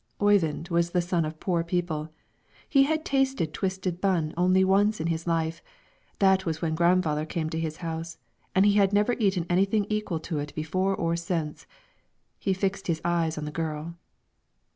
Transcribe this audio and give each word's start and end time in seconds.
Oyvind 0.19 0.69
was 0.69 0.89
the 0.93 0.99
son 1.01 1.25
of 1.25 1.39
poor 1.39 1.63
people; 1.63 2.09
he 2.67 2.85
had 2.85 3.05
tasted 3.05 3.53
twisted 3.53 4.01
bun 4.01 4.33
only 4.35 4.63
once 4.63 4.99
in 4.99 5.05
his 5.05 5.27
life, 5.27 5.61
that 6.17 6.43
was 6.43 6.59
when 6.59 6.73
grandfather 6.73 7.23
came 7.23 7.51
to 7.51 7.59
his 7.59 7.77
house, 7.85 8.17
and 8.55 8.65
he 8.65 8.73
had 8.73 8.93
never 8.93 9.13
eaten 9.13 9.45
anything 9.47 9.85
equal 9.91 10.19
to 10.21 10.39
it 10.39 10.55
before 10.55 10.95
or 10.95 11.15
since. 11.15 11.67
He 12.39 12.51
fixed 12.51 12.87
his 12.87 12.99
eyes 13.05 13.37
on 13.37 13.45
the 13.45 13.51
girl. 13.51 13.93